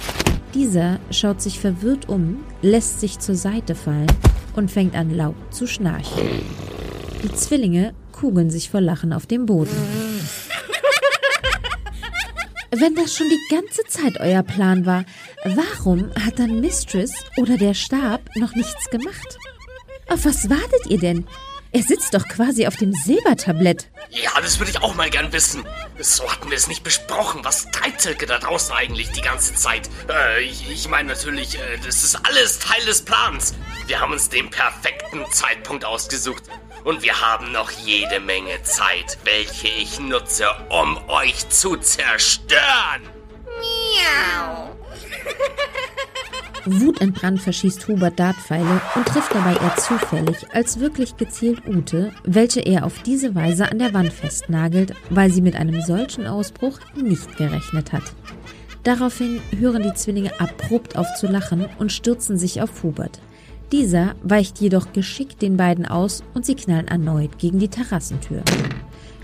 Dieser 0.54 0.98
schaut 1.12 1.40
sich 1.40 1.60
verwirrt 1.60 2.08
um, 2.08 2.38
lässt 2.62 2.98
sich 2.98 3.20
zur 3.20 3.36
Seite 3.36 3.76
fallen 3.76 4.10
und 4.56 4.72
fängt 4.72 4.96
an 4.96 5.10
laut 5.10 5.36
zu 5.50 5.68
schnarchen. 5.68 6.26
Die 7.22 7.32
Zwillinge 7.32 7.94
kugeln 8.10 8.50
sich 8.50 8.70
vor 8.70 8.80
Lachen 8.80 9.12
auf 9.12 9.26
dem 9.26 9.46
Boden. 9.46 10.01
Wenn 12.74 12.94
das 12.94 13.14
schon 13.14 13.28
die 13.28 13.54
ganze 13.54 13.82
Zeit 13.86 14.18
euer 14.18 14.42
Plan 14.42 14.86
war, 14.86 15.04
warum 15.44 16.10
hat 16.24 16.38
dann 16.38 16.62
Mistress 16.62 17.12
oder 17.36 17.58
der 17.58 17.74
Stab 17.74 18.22
noch 18.36 18.54
nichts 18.54 18.88
gemacht? 18.88 19.38
Auf 20.08 20.24
was 20.24 20.48
wartet 20.48 20.86
ihr 20.88 20.98
denn? 20.98 21.26
Er 21.74 21.82
sitzt 21.82 22.12
doch 22.12 22.28
quasi 22.28 22.66
auf 22.66 22.76
dem 22.76 22.92
Silbertablett. 22.92 23.88
Ja, 24.10 24.30
das 24.42 24.58
würde 24.58 24.70
ich 24.72 24.82
auch 24.82 24.94
mal 24.94 25.08
gern 25.08 25.32
wissen. 25.32 25.64
So 25.98 26.30
hatten 26.30 26.50
wir 26.50 26.56
es 26.58 26.68
nicht 26.68 26.84
besprochen. 26.84 27.40
Was 27.44 27.70
treibt 27.70 28.02
Silke 28.02 28.26
da 28.26 28.38
draußen 28.38 28.74
eigentlich 28.74 29.10
die 29.12 29.22
ganze 29.22 29.54
Zeit? 29.54 29.88
Äh, 30.06 30.42
ich, 30.42 30.70
ich 30.70 30.88
meine 30.88 31.08
natürlich, 31.08 31.58
äh, 31.58 31.78
das 31.84 32.04
ist 32.04 32.16
alles 32.26 32.58
Teil 32.58 32.84
des 32.84 33.02
Plans. 33.02 33.54
Wir 33.86 34.00
haben 34.00 34.12
uns 34.12 34.28
den 34.28 34.50
perfekten 34.50 35.24
Zeitpunkt 35.32 35.86
ausgesucht. 35.86 36.42
Und 36.84 37.02
wir 37.02 37.18
haben 37.20 37.52
noch 37.52 37.70
jede 37.70 38.20
Menge 38.20 38.62
Zeit, 38.64 39.16
welche 39.24 39.68
ich 39.68 39.98
nutze, 39.98 40.48
um 40.68 40.98
euch 41.08 41.48
zu 41.48 41.76
zerstören. 41.76 43.08
Miau. 43.46 44.76
Wutentbrannt 46.64 47.40
verschießt 47.40 47.88
Hubert 47.88 48.20
Dartpfeile 48.20 48.80
und 48.94 49.06
trifft 49.06 49.34
dabei 49.34 49.54
eher 49.54 49.74
zufällig 49.76 50.36
als 50.52 50.78
wirklich 50.78 51.16
gezielt 51.16 51.66
Ute, 51.66 52.12
welche 52.24 52.60
er 52.60 52.86
auf 52.86 53.02
diese 53.02 53.34
Weise 53.34 53.70
an 53.70 53.80
der 53.80 53.92
Wand 53.94 54.12
festnagelt, 54.12 54.94
weil 55.10 55.32
sie 55.32 55.42
mit 55.42 55.56
einem 55.56 55.82
solchen 55.82 56.26
Ausbruch 56.26 56.78
nicht 56.94 57.36
gerechnet 57.36 57.92
hat. 57.92 58.04
Daraufhin 58.84 59.40
hören 59.58 59.82
die 59.82 59.94
Zwillinge 59.94 60.38
abrupt 60.40 60.96
auf 60.96 61.06
zu 61.18 61.26
lachen 61.26 61.66
und 61.78 61.90
stürzen 61.90 62.38
sich 62.38 62.62
auf 62.62 62.82
Hubert. 62.82 63.20
Dieser 63.72 64.14
weicht 64.22 64.60
jedoch 64.60 64.92
geschickt 64.92 65.42
den 65.42 65.56
beiden 65.56 65.86
aus 65.86 66.22
und 66.34 66.46
sie 66.46 66.54
knallen 66.54 66.88
erneut 66.88 67.38
gegen 67.38 67.58
die 67.58 67.68
Terrassentür. 67.68 68.42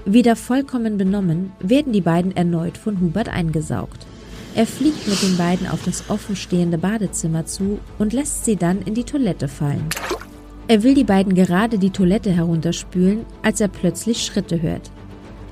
Wieder 0.05 0.37
vollkommen 0.37 0.97
benommen 0.97 1.53
werden 1.61 1.93
die 1.93 2.01
beiden 2.01 2.35
erneut 2.35 2.79
von 2.79 2.99
Hubert 3.01 3.29
eingesaugt. 3.29 4.08
Er 4.59 4.67
fliegt 4.67 5.07
mit 5.07 5.23
den 5.23 5.37
beiden 5.37 5.69
auf 5.69 5.85
das 5.85 6.11
offenstehende 6.11 6.79
Badezimmer 6.79 7.47
zu 7.47 7.79
und 8.01 8.13
lässt 8.13 8.45
sie 8.45 8.57
dann 8.57 8.83
in 8.83 8.93
die 8.93 9.05
Toilette 9.05 9.47
fallen. 9.47 9.89
Er 10.67 10.83
will 10.83 10.95
die 10.95 11.05
beiden 11.05 11.37
gerade 11.37 11.79
die 11.79 11.91
Toilette 11.91 12.33
herunterspülen, 12.33 13.25
als 13.45 13.61
er 13.61 13.69
plötzlich 13.69 14.25
Schritte 14.25 14.61
hört. 14.61 14.91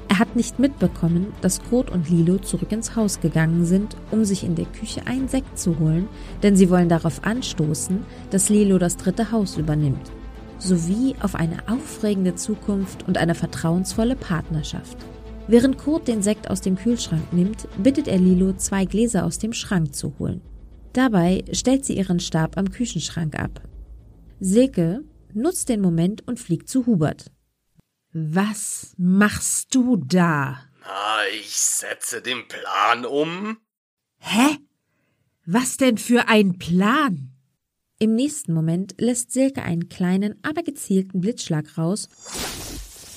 Er 0.09 0.19
hat 0.19 0.35
nicht 0.35 0.59
mitbekommen, 0.59 1.33
dass 1.41 1.63
Kurt 1.63 1.89
und 1.93 2.11
Lilo 2.11 2.39
zurück 2.39 2.73
ins 2.73 2.97
Haus 2.97 3.21
gegangen 3.21 3.65
sind, 3.65 3.97
um 4.11 4.25
sich 4.25 4.43
in 4.43 4.57
der 4.57 4.67
Küche 4.67 5.07
einen 5.07 5.29
Sekt 5.29 5.57
zu 5.57 5.79
holen, 5.79 6.09
denn 6.43 6.57
sie 6.57 6.69
wollen 6.69 6.89
darauf 6.89 7.23
anstoßen, 7.23 8.05
dass 8.31 8.49
Lilo 8.49 8.77
das 8.77 8.97
dritte 8.97 9.31
Haus 9.31 9.57
übernimmt, 9.57 10.11
sowie 10.59 11.15
auf 11.23 11.37
eine 11.37 11.59
aufregende 11.69 12.35
Zukunft 12.35 13.07
und 13.07 13.19
eine 13.19 13.37
vertrauensvolle 13.37 14.17
Partnerschaft. 14.17 14.97
Während 15.49 15.79
Kurt 15.79 16.09
den 16.09 16.23
Sekt 16.23 16.51
aus 16.51 16.61
dem 16.61 16.77
Kühlschrank 16.77 17.33
nimmt, 17.33 17.69
bittet 17.81 18.09
er 18.09 18.19
Lilo, 18.19 18.55
zwei 18.55 18.85
Gläser 18.85 19.25
aus 19.25 19.39
dem 19.39 19.53
Schrank 19.53 19.95
zu 19.95 20.19
holen. 20.19 20.41
Dabei 20.93 21.45
stellt 21.53 21.85
sie 21.85 21.97
ihren 21.97 22.19
Stab 22.19 22.57
am 22.59 22.71
Küchenschrank 22.73 23.39
ab. 23.39 23.63
Silke 24.41 25.05
nutzt 25.35 25.69
den 25.69 25.81
Moment 25.81 26.27
und 26.27 26.41
fliegt 26.41 26.69
zu 26.69 26.87
Hubert. 26.87 27.31
Was 28.13 28.95
machst 28.97 29.73
du 29.75 29.97
da? 29.97 30.63
Na, 30.81 31.19
ich 31.39 31.57
setze 31.57 32.23
den 32.23 32.49
Plan 32.49 33.05
um. 33.05 33.59
Hä? 34.19 34.57
Was 35.45 35.77
denn 35.77 35.97
für 35.99 36.27
ein 36.27 36.59
Plan? 36.59 37.31
Im 38.01 38.15
nächsten 38.15 38.53
Moment 38.53 38.95
lässt 38.99 39.31
Silke 39.31 39.63
einen 39.63 39.89
kleinen, 39.89 40.39
aber 40.43 40.65
gezielten 40.65 41.21
Blitzschlag 41.21 41.79
raus 41.79 42.09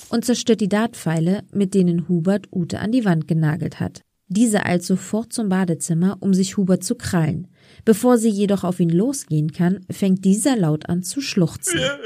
und 0.09 0.25
zerstört 0.25 0.61
die 0.61 0.69
Dartpfeile, 0.69 1.43
mit 1.51 1.73
denen 1.73 2.07
Hubert 2.07 2.47
Ute 2.51 2.79
an 2.79 2.91
die 2.91 3.05
Wand 3.05 3.27
genagelt 3.27 3.79
hat. 3.79 4.01
Diese 4.27 4.65
eilt 4.65 4.83
sofort 4.83 5.33
zum 5.33 5.49
Badezimmer, 5.49 6.17
um 6.19 6.33
sich 6.33 6.57
Hubert 6.57 6.83
zu 6.83 6.95
krallen. 6.95 7.47
Bevor 7.83 8.17
sie 8.17 8.29
jedoch 8.29 8.63
auf 8.63 8.79
ihn 8.79 8.89
losgehen 8.89 9.51
kann, 9.51 9.85
fängt 9.89 10.23
dieser 10.23 10.55
laut 10.55 10.87
an 10.87 11.01
zu 11.01 11.21
schluchzen. 11.21 11.79
Wir, 11.79 11.99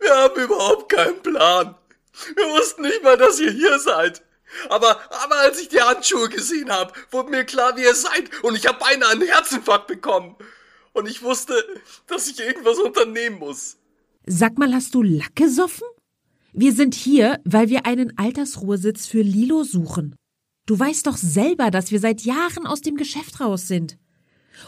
wir 0.00 0.10
haben 0.10 0.42
überhaupt 0.42 0.90
keinen 0.90 1.20
Plan. 1.22 1.74
Wir 2.36 2.44
wussten 2.44 2.82
nicht 2.82 3.02
mal, 3.02 3.16
dass 3.16 3.40
ihr 3.40 3.50
hier 3.50 3.78
seid. 3.78 4.22
Aber, 4.68 4.98
aber 5.22 5.36
als 5.40 5.60
ich 5.60 5.68
die 5.68 5.80
Handschuhe 5.80 6.28
gesehen 6.28 6.70
habe, 6.70 6.92
wurde 7.10 7.30
mir 7.30 7.44
klar, 7.44 7.76
wie 7.76 7.82
ihr 7.82 7.94
seid, 7.94 8.30
und 8.42 8.56
ich 8.56 8.66
habe 8.66 8.78
beinahe 8.78 9.10
einen 9.10 9.22
Herzinfarkt 9.22 9.88
bekommen. 9.88 10.36
Und 10.92 11.08
ich 11.08 11.22
wusste, 11.22 11.54
dass 12.06 12.28
ich 12.28 12.38
irgendwas 12.38 12.78
unternehmen 12.78 13.38
muss. 13.38 13.76
Sag 14.26 14.56
mal, 14.58 14.72
hast 14.72 14.94
du 14.94 15.02
Lack 15.02 15.34
gesoffen? 15.34 15.86
Wir 16.56 16.72
sind 16.72 16.94
hier, 16.94 17.40
weil 17.44 17.68
wir 17.68 17.84
einen 17.84 18.16
Altersruhesitz 18.16 19.06
für 19.06 19.22
Lilo 19.22 19.64
suchen. 19.64 20.14
Du 20.66 20.78
weißt 20.78 21.04
doch 21.08 21.16
selber, 21.16 21.72
dass 21.72 21.90
wir 21.90 21.98
seit 21.98 22.20
Jahren 22.20 22.68
aus 22.68 22.80
dem 22.80 22.94
Geschäft 22.94 23.40
raus 23.40 23.66
sind. 23.66 23.98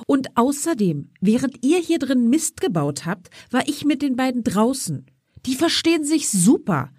Und 0.09 0.37
außerdem, 0.37 1.13
während 1.21 1.65
ihr 1.65 1.79
hier 1.79 2.01
drin 2.01 2.29
Mist 2.29 2.61
gebaut 2.61 3.07
habt, 3.07 3.31
war 3.53 3.69
ich 3.69 3.85
mit 3.85 4.03
den 4.03 4.17
beiden 4.17 4.43
draußen. 4.43 5.07
Die 5.47 5.55
verstehen 5.55 6.05
sich 6.05 6.29
super. 6.29 6.91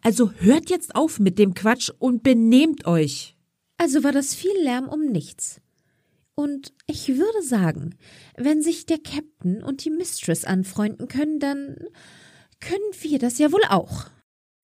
Also 0.00 0.30
hört 0.38 0.70
jetzt 0.70 0.94
auf 0.94 1.18
mit 1.18 1.40
dem 1.40 1.54
Quatsch 1.54 1.90
und 1.98 2.22
benehmt 2.22 2.86
euch. 2.86 3.36
Also 3.78 4.04
war 4.04 4.12
das 4.12 4.32
viel 4.32 4.56
Lärm 4.62 4.88
um 4.88 5.06
nichts. 5.06 5.60
Und 6.36 6.72
ich 6.86 7.08
würde 7.08 7.42
sagen, 7.42 7.96
wenn 8.36 8.62
sich 8.62 8.86
der 8.86 8.98
Captain 8.98 9.60
und 9.64 9.84
die 9.84 9.90
Mistress 9.90 10.44
anfreunden 10.44 11.08
können, 11.08 11.40
dann 11.40 11.78
können 12.60 12.92
wir 13.00 13.18
das 13.18 13.38
ja 13.38 13.50
wohl 13.50 13.64
auch. 13.68 14.06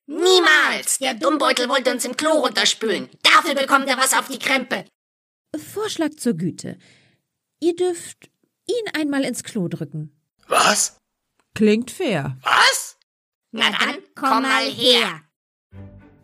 Niemals! 0.06 0.98
Der 0.98 1.14
Dummbeutel 1.14 1.68
wollte 1.68 1.92
uns 1.92 2.04
im 2.04 2.16
Klo 2.16 2.30
runterspülen. 2.32 3.08
Dafür 3.22 3.54
bekommt 3.54 3.88
er 3.88 3.96
was 3.96 4.14
auf 4.14 4.28
die 4.28 4.38
Krempe. 4.38 4.84
Vorschlag 5.56 6.10
zur 6.16 6.34
Güte. 6.34 6.78
Ihr 7.60 7.76
dürft 7.76 8.30
ihn 8.66 9.00
einmal 9.00 9.24
ins 9.24 9.44
Klo 9.44 9.68
drücken. 9.68 10.10
Was? 10.48 10.96
Klingt 11.54 11.90
fair. 11.90 12.38
Was? 12.42 12.98
Na 13.52 13.70
dann, 13.70 13.98
komm 14.14 14.42
mal 14.42 14.64
her. 14.64 15.20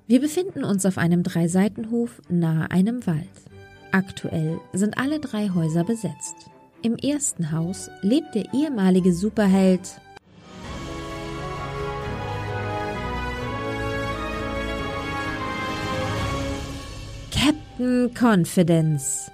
Wir 0.07 0.21
befinden 0.21 0.65
uns 0.65 0.87
auf 0.87 0.97
einem 0.97 1.23
Dreiseitenhof 1.23 2.23
nahe 2.29 2.71
einem 2.71 3.07
Wald. 3.07 3.29
Aktuell 3.93 4.59
sind 4.73 4.99
alle 4.99 5.21
drei 5.21 5.51
Häuser 5.51 5.85
besetzt. 5.85 6.35
Im 6.83 6.97
ersten 6.97 7.53
Haus 7.53 7.91
lebt 8.03 8.35
der 8.35 8.53
ehemalige 8.55 9.13
Superheld 9.13 10.01
Captain 17.79 18.13
Confidence, 18.13 19.31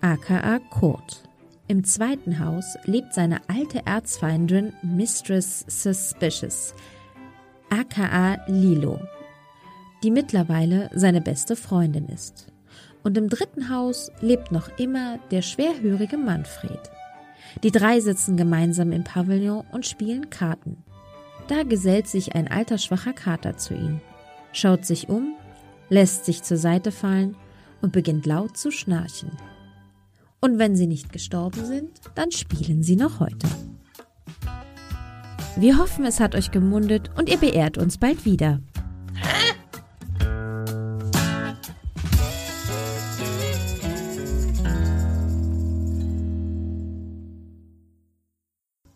aka 0.00 0.58
Kurt. 0.70 1.22
Im 1.68 1.84
zweiten 1.84 2.40
Haus 2.40 2.76
lebt 2.84 3.14
seine 3.14 3.40
alte 3.48 3.86
Erzfeindin 3.86 4.72
Mistress 4.82 5.64
Suspicious, 5.68 6.74
aka 7.70 8.38
Lilo, 8.48 8.98
die 10.02 10.10
mittlerweile 10.10 10.90
seine 10.94 11.20
beste 11.20 11.54
Freundin 11.54 12.08
ist. 12.08 12.48
Und 13.04 13.16
im 13.16 13.28
dritten 13.28 13.68
Haus 13.68 14.10
lebt 14.20 14.50
noch 14.50 14.76
immer 14.76 15.20
der 15.30 15.42
schwerhörige 15.42 16.18
Manfred. 16.18 16.90
Die 17.62 17.70
drei 17.70 18.00
sitzen 18.00 18.36
gemeinsam 18.36 18.90
im 18.90 19.04
Pavillon 19.04 19.64
und 19.70 19.86
spielen 19.86 20.28
Karten. 20.28 20.82
Da 21.46 21.62
gesellt 21.62 22.08
sich 22.08 22.34
ein 22.34 22.50
alter 22.50 22.78
schwacher 22.78 23.12
Kater 23.12 23.56
zu 23.56 23.74
ihnen, 23.74 24.00
schaut 24.52 24.84
sich 24.84 25.08
um 25.08 25.36
lässt 25.92 26.24
sich 26.24 26.42
zur 26.42 26.56
Seite 26.56 26.90
fallen 26.90 27.36
und 27.82 27.92
beginnt 27.92 28.24
laut 28.24 28.56
zu 28.56 28.70
schnarchen. 28.70 29.30
Und 30.40 30.58
wenn 30.58 30.74
sie 30.74 30.86
nicht 30.86 31.12
gestorben 31.12 31.66
sind, 31.66 31.90
dann 32.14 32.32
spielen 32.32 32.82
sie 32.82 32.96
noch 32.96 33.20
heute. 33.20 33.46
Wir 35.56 35.78
hoffen, 35.78 36.06
es 36.06 36.18
hat 36.18 36.34
euch 36.34 36.50
gemundet 36.50 37.10
und 37.18 37.28
ihr 37.28 37.36
beehrt 37.36 37.76
uns 37.76 37.98
bald 37.98 38.24
wieder. 38.24 38.60